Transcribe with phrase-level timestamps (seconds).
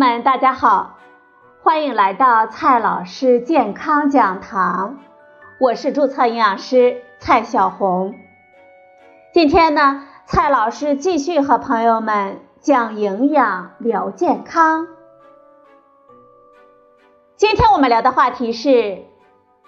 [0.00, 0.96] 们，大家好，
[1.62, 4.96] 欢迎来到蔡老师健康讲堂，
[5.60, 8.14] 我是注册营养师蔡小红。
[9.34, 14.88] 今天呢，蔡老师继续和朋友们讲营养聊健康。
[17.36, 19.02] 今天我们聊的话题是：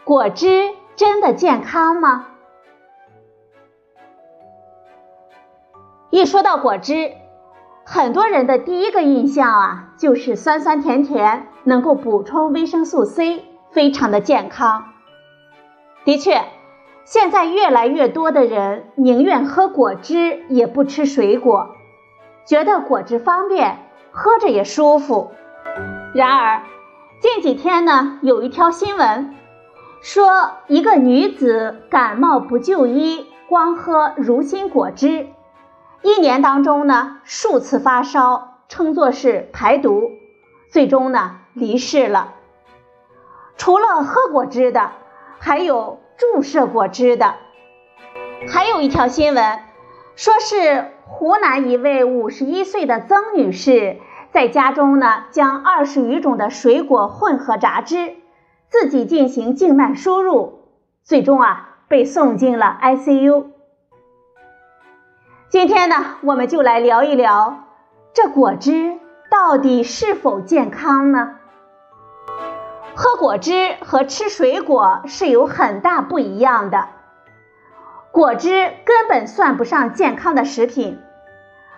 [0.03, 2.29] 果汁真的健康吗？
[6.09, 7.13] 一说到果汁，
[7.85, 14.85] 很多人的第一个印象啊，就是酸酸甜甜，能够补充维生素 C，非常的健康。
[16.05, 16.43] 的确，
[17.05, 21.71] 现在越来越多的人宁愿喝果汁也不吃水果，
[22.47, 23.79] 觉得果汁方便，
[24.13, 25.33] 喝着也舒服。
[26.15, 26.63] 然而，
[27.21, 29.35] 近几天呢，有一条新闻
[30.01, 35.27] 说，一个女子感冒不就医，光喝如心果汁。
[36.03, 40.11] 一年当中呢，数次发烧，称作是排毒，
[40.69, 42.35] 最终呢离世了。
[43.57, 44.91] 除了喝果汁的，
[45.39, 47.37] 还有注射果汁的。
[48.49, 49.61] 还有一条新闻，
[50.17, 53.99] 说是湖南一位五十一岁的曾女士，
[54.33, 58.17] 在家中呢将二十余种的水果混合榨汁，
[58.69, 60.65] 自己进行静脉输入，
[61.05, 63.45] 最终啊被送进了 ICU。
[65.53, 67.65] 今天呢，我们就来聊一聊
[68.15, 68.99] 这果汁
[69.31, 71.35] 到底是否健康呢？
[72.95, 76.89] 喝果汁和吃水果是有很大不一样的。
[78.13, 80.99] 果汁根本算不上健康的食品，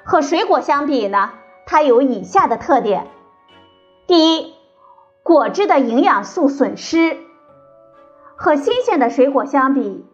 [0.04, 1.32] 和水果相比呢，
[1.66, 3.08] 它有以下的特点：
[4.06, 4.54] 第一，
[5.24, 7.16] 果汁的营养素损失，
[8.36, 10.06] 和新鲜的水果相比。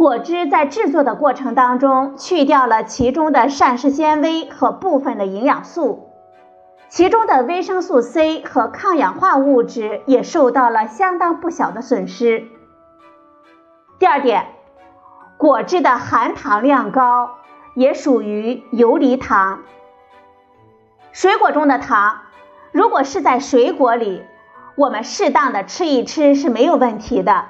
[0.00, 6.08] 果汁在制作的过程当中，去掉了其中的膳食纤维和部分的营养素，
[6.88, 12.44] 其中的维生素 C 和抗氧化物质也受到了相当不小的损失。
[13.98, 14.46] 第二点，
[15.36, 17.32] 果汁的含糖量高，
[17.74, 19.64] 也属于游离糖。
[21.12, 22.20] 水果中的糖，
[22.72, 24.22] 如果是在水果里，
[24.76, 27.44] 我们适当的吃一吃是没有问题的。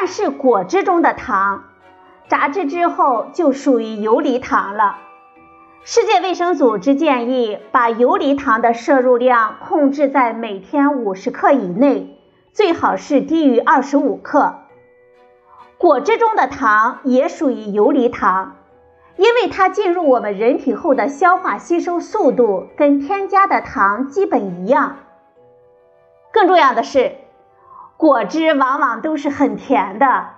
[0.00, 1.64] 但是果汁中的糖，
[2.28, 4.98] 榨汁之后就属于游离糖了。
[5.82, 12.16] 世界卫生组织建议把游离糖的摄入量控制在每天五十克以内，
[12.52, 14.54] 最好是低于二十五克。
[15.78, 18.54] 果汁中的糖也属于游离糖，
[19.16, 24.98] 因为它进入我们人体后的消化吸收速度跟添加的糖基本一样。
[26.32, 27.16] 更重要的是。
[27.98, 30.28] 果汁往往都是很甜的，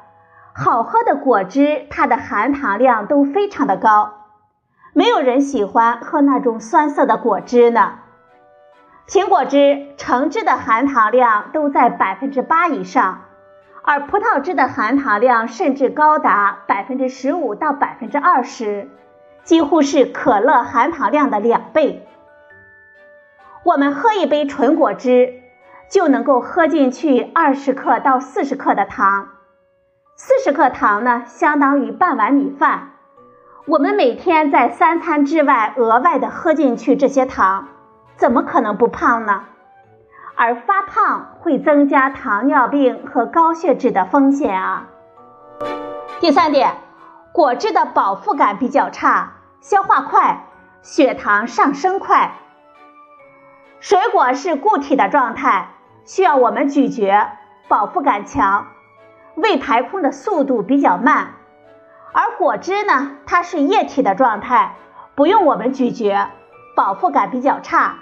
[0.54, 4.14] 好喝的果汁它的含糖量都非常的高，
[4.94, 7.98] 没有人喜欢喝那种酸涩的果汁呢。
[9.06, 13.24] 苹果汁、橙汁的含糖量都在百分之八以上，
[13.82, 18.88] 而葡萄汁的含糖量甚至高达百分之十五到百分之二十，
[19.44, 22.08] 几乎是可乐含糖量的两倍。
[23.64, 25.39] 我们喝一杯纯果汁。
[25.90, 29.28] 就能够喝进去二十克到四十克的糖，
[30.14, 32.92] 四十克糖呢，相当于半碗米饭。
[33.66, 37.66] 我们每天在三餐之外额外的喝进去这些糖，
[38.16, 39.46] 怎么可能不胖呢？
[40.36, 44.86] 而发胖会增加糖尿病和高血脂的风险啊。
[46.20, 46.76] 第三点，
[47.32, 50.46] 果汁的饱腹感比较差，消化快，
[50.82, 52.34] 血糖上升快。
[53.80, 55.70] 水果是固体的状态。
[56.04, 57.30] 需要我们咀嚼，
[57.68, 58.68] 饱腹感强，
[59.34, 61.34] 胃排空的速度比较慢。
[62.12, 64.74] 而果汁呢，它是液体的状态，
[65.14, 66.30] 不用我们咀嚼，
[66.74, 67.98] 饱腹感比较差，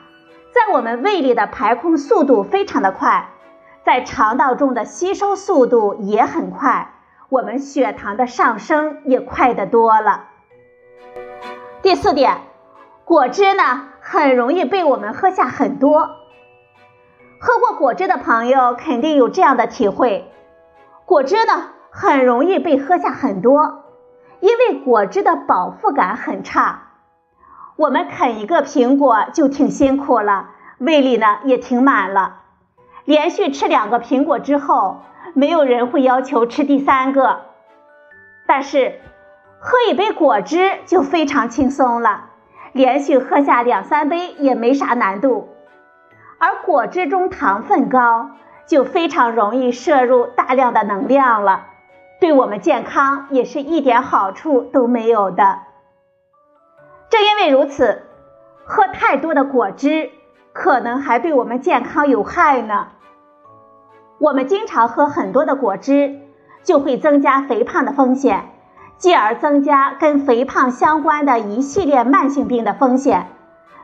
[0.53, 3.29] 在我们胃里的排空速度非常的快，
[3.85, 6.93] 在肠道中的吸收速度也很快，
[7.29, 10.25] 我们血糖的上升也快得多了。
[11.83, 12.39] 第四点，
[13.05, 16.18] 果汁呢，很容易被我们喝下很多。
[17.40, 20.31] 喝过果汁的朋友肯定有这样的体会，
[21.05, 23.85] 果汁呢很容易被喝下很多，
[24.40, 26.82] 因为果汁的饱腹感很差。
[27.76, 32.40] 我们啃一个苹果就挺辛苦了，胃里呢也挺满了。
[33.05, 35.02] 连续吃两个苹果之后，
[35.32, 37.43] 没有人会要求吃第三个。
[38.49, 39.00] 但是
[39.61, 42.31] 喝一杯果汁就非常轻松了，
[42.73, 45.49] 连续喝下两三杯也没啥难度。
[46.38, 48.31] 而果汁中糖分高，
[48.67, 51.67] 就非常容易摄入大量的能量了，
[52.20, 55.58] 对我们健康也是一点好处都没有的。
[57.11, 58.02] 正因为如此，
[58.64, 60.11] 喝太多的果汁
[60.52, 62.88] 可能还对我们健康有害呢。
[64.19, 66.20] 我们经常喝很多的果汁，
[66.62, 68.50] 就会增加肥胖的风险，
[68.96, 73.29] 继而增加跟肥胖相关的一系列慢性病的风险，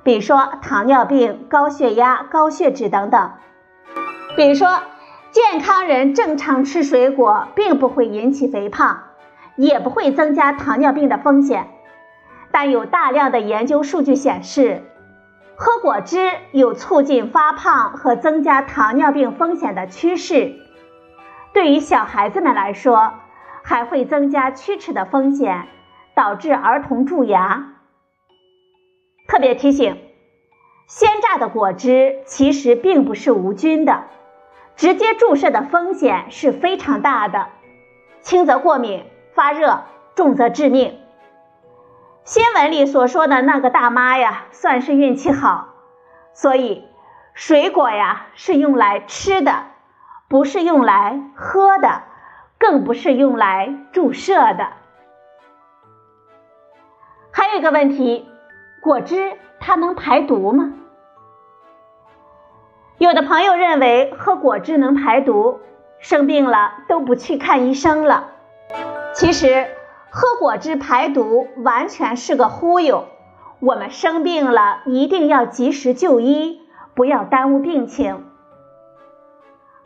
[0.05, 3.33] 比如说糖尿病、高血压、高血脂等等。
[4.37, 4.81] 比如说，
[5.31, 9.05] 健康人正常吃水果，并不会引起肥胖，
[9.57, 11.69] 也不会增加糖尿病的风险。
[12.53, 14.83] 但有大量的研究数据显示，
[15.57, 20.55] 喝果汁有促进发胖和增加糖尿病风险的趋势。
[21.53, 23.15] 对于小孩子们来说，
[23.63, 25.67] 还会增加龋齿的风险，
[26.15, 27.74] 导致儿童蛀牙。
[29.27, 30.01] 特别提醒：
[30.87, 34.05] 鲜榨的果汁其实并不是无菌的。
[34.77, 37.47] 直接注射的风险是非常大的，
[38.21, 39.85] 轻则过敏、发热，
[40.17, 40.99] 重则致命。
[42.25, 45.69] 新闻里所说的那个大妈呀，算是运气好。
[46.33, 46.89] 所以，
[47.35, 49.67] 水果呀是用来吃的，
[50.29, 52.03] 不是用来喝的，
[52.59, 54.73] 更不是用来注射的。
[57.31, 58.29] 还有一个问题，
[58.85, 60.75] 果汁它能排毒吗？
[62.99, 65.61] 有的朋友认为喝果汁能排毒，
[66.01, 68.33] 生病了都不去看医生了。
[69.15, 69.69] 其实
[70.11, 73.07] 喝果汁排毒完全是个忽悠。
[73.59, 76.61] 我们生病了一定要及时就医，
[76.95, 78.27] 不要耽误病情。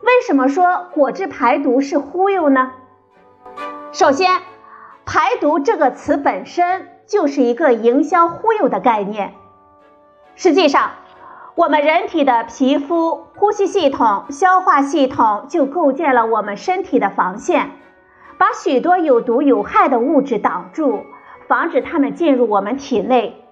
[0.01, 2.73] 为什么说果汁排毒是忽悠呢？
[3.93, 4.41] 首先，
[5.05, 9.33] 排毒这个词本身就是一个营销忽悠的概念。
[10.35, 10.91] 实际上，
[11.55, 17.71] 我们人体的皮肤、呼吸系统、消化系统就构建了我们身体的防线，
[18.37, 21.03] 把许多有毒有害的物质挡住，
[21.47, 23.43] 防止它们进入我们体内。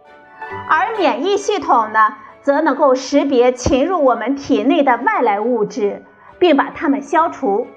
[0.70, 6.06] 而免疫系统呢，则能够识别侵入我们体内的外来物质，
[6.38, 7.68] 并把它们消除。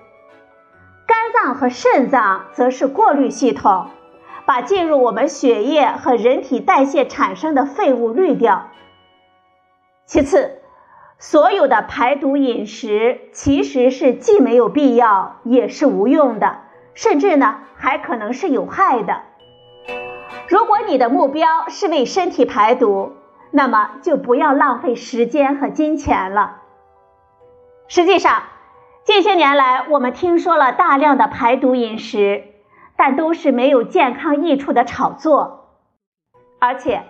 [1.07, 3.89] 肝脏和肾脏则是过滤系统，
[4.51, 8.67] 把进入我们血液和人体代谢产生的废物滤掉。
[10.07, 10.59] 其次，
[11.21, 16.63] 所有的排毒饮食其实是既没有必要，也是无用的，
[16.95, 19.21] 甚至呢还可能是有害的。
[20.49, 23.13] 如果你的目标是为身体排毒，
[23.53, 26.57] 那么就不要浪费时间和金钱了。
[27.87, 28.43] 实际上，
[29.05, 32.43] 近些年来我们听说了大量的排毒饮食，
[33.03, 35.71] 但都是没有健康益处的炒作，
[36.59, 37.05] 而且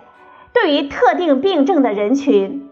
[0.53, 2.69] 对于特定病症的人群。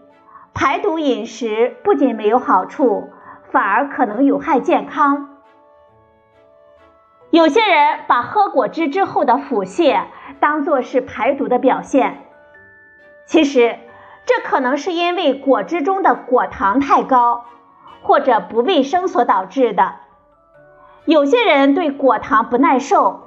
[0.54, 3.10] 排毒饮食不仅没有好处，
[3.52, 5.38] 反而可能有害健康。
[7.28, 10.04] 有些人把喝果汁之后的腹泻
[10.40, 12.24] 当作是排毒的表现，
[13.26, 13.78] 其实
[14.24, 17.44] 这可能是因为果汁中的果糖太高
[18.00, 19.96] 或者不卫生所导致的。
[21.06, 23.20] 有些人对果糖不耐受，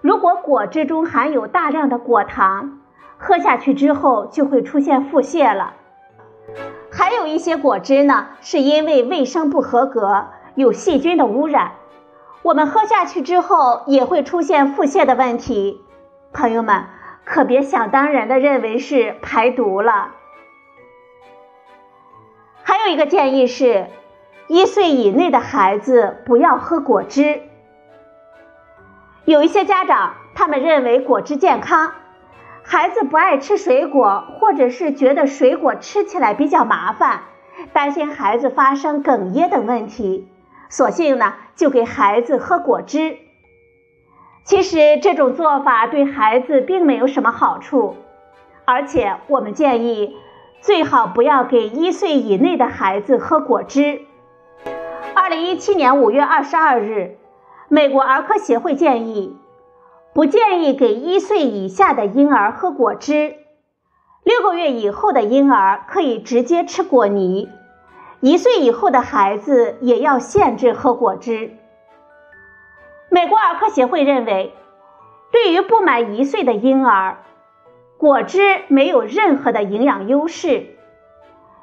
[0.00, 2.80] 如果果汁中含有大量的果糖，
[3.16, 5.74] 喝下去之后就会出现腹泻了。
[6.90, 10.26] 还有一些果汁呢，是因为卫生不合格，
[10.56, 11.72] 有细菌的污染，
[12.42, 15.80] 我们喝下去之后也会出现腹泻的问题。
[16.32, 16.84] 朋友们
[17.24, 20.08] 可别想当然的认为是排毒了。
[22.64, 23.86] 还有一个建议是，
[24.48, 27.42] 一岁以内的孩子不要喝果汁。
[29.24, 31.92] 有一些家长他们认为果汁健康。
[32.64, 37.22] 孩子不爱吃水果，或者是觉得水果吃起来比较麻烦，
[37.72, 40.28] 担心孩子发生哽咽等问题，
[40.70, 43.18] 索性呢就给孩子喝果汁。
[44.44, 47.96] 其实这种做法对孩子并没有什么好处，
[48.64, 50.16] 而且我们建议
[50.60, 54.02] 最好不要给一岁以内的孩子喝果汁。
[55.14, 57.18] 二零一七年五月二十二日，
[57.68, 59.36] 美国儿科协会建议。
[60.14, 63.36] 不建议给一岁以下的婴儿喝果汁，
[64.24, 67.48] 六个月以后的婴儿可以直接吃果泥，
[68.20, 71.52] 一岁以后的孩子也要限制喝果汁。
[73.10, 74.54] 美国儿科协会认为，
[75.30, 77.18] 对于不满一岁的婴儿，
[77.96, 80.76] 果汁没有任何的营养优势。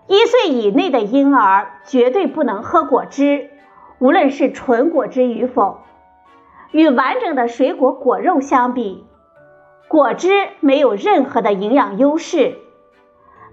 [0.10, 3.52] 一岁以内的婴儿绝对不能喝果汁，
[4.00, 5.82] 无论是纯果汁与否。
[6.72, 9.06] 与完整的水果果肉相比，
[9.88, 12.58] 果汁没有任何的营养优势。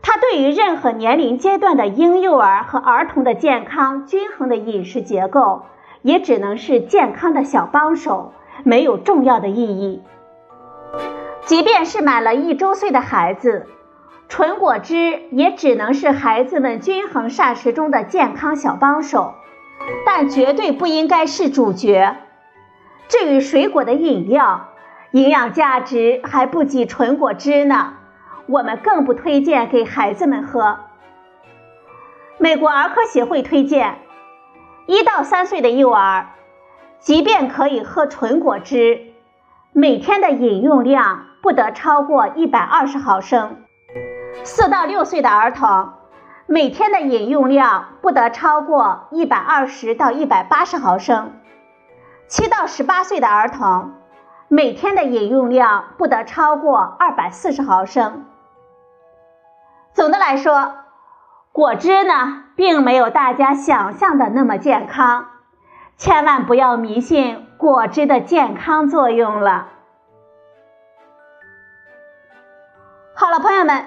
[0.00, 5.66] 它对于任何年龄阶段的婴幼儿和儿童的健康均衡的饮食结构，
[6.00, 8.32] 也只能是健康的小帮手，
[8.64, 10.02] 没有重要的意义。
[11.44, 13.66] 即便是满了一周岁的孩子，
[14.28, 19.34] 纯果汁也只能是孩子们均衡膳食中的健康小帮手，
[20.04, 22.16] 但绝对不应该是主角。
[23.08, 24.68] 至于水果的饮料，
[25.12, 27.94] 营养价值还不及纯果汁呢，
[28.46, 30.80] 我们更不推荐给孩子们喝。
[32.38, 33.98] 美国儿科协会推荐，
[34.86, 36.26] 一到三岁的幼儿，
[36.98, 39.06] 即便可以喝纯果汁，
[39.72, 43.56] 每天的饮用量不得超过一百二十毫升；
[44.44, 45.92] 四到六岁的儿童，
[46.46, 51.30] 每天的饮用量不得超过一百二十到一百八十毫升；
[52.28, 53.92] 七到十八岁的儿童，
[54.48, 58.24] 每天的饮用量不得超过二百四十毫升。
[59.92, 60.74] 总的来说，
[61.52, 65.26] 果汁呢，并没有大家想象的那么健康，
[65.96, 69.68] 千万不要迷信果汁的健康作用了。
[73.14, 73.86] 好了，朋友们，